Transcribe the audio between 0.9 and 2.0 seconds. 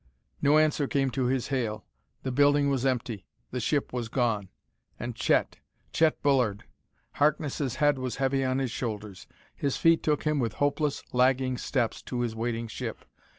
to his hail.